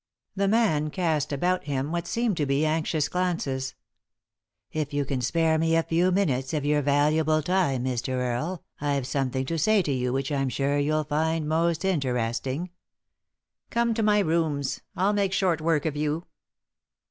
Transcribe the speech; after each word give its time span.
The 0.35 0.47
man 0.47 0.89
cast 0.89 1.31
about 1.31 1.65
him 1.65 1.91
what 1.91 2.07
seemed 2.07 2.35
to 2.37 2.47
be 2.47 2.65
anxious 2.65 3.07
glances," 3.07 3.75
If 4.81 4.95
you 4.95 5.05
can 5.05 5.21
spare 5.21 5.59
me 5.59 5.75
a 5.75 5.83
few 5.83 6.11
minutes 6.11 6.55
of 6.55 6.65
your 6.65 6.81
valu 6.81 7.17
able 7.19 7.43
time, 7.43 7.83
Mr. 7.85 8.13
Earle, 8.15 8.63
I've 8.79 9.05
something 9.05 9.45
to 9.45 9.59
say 9.59 9.83
to 9.83 9.91
you 9.91 10.11
which 10.11 10.31
I'm 10.31 10.49
sure 10.49 10.79
you'll 10.79 11.03
find 11.03 11.47
most 11.47 11.85
interesting."" 11.85 12.71
Come 13.69 13.93
to 13.93 14.01
my 14.01 14.17
rooms; 14.17 14.81
I'll 14.95 15.13
make 15.13 15.33
short 15.33 15.61
work 15.61 15.85
of 15.85 15.95
yon." 15.95 16.23